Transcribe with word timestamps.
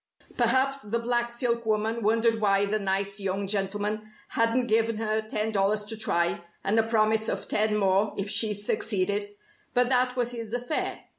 Perhaps 0.35 0.79
the 0.79 0.97
black 0.97 1.29
silk 1.31 1.63
woman 1.63 2.01
wondered 2.01 2.41
why 2.41 2.65
the 2.65 2.79
nice 2.79 3.19
young 3.19 3.45
gentleman 3.47 4.11
hadn't 4.29 4.65
given 4.65 4.97
her 4.97 5.21
ten 5.21 5.51
dollars 5.51 5.83
to 5.83 5.95
try, 5.95 6.41
and 6.63 6.79
a 6.79 6.83
promise 6.83 7.29
of 7.29 7.47
ten 7.47 7.77
more 7.77 8.15
if 8.17 8.27
she 8.27 8.55
succeeded. 8.55 9.35
But 9.75 9.89
that 9.89 10.15
was 10.15 10.31
his 10.31 10.55
affair. 10.55 11.03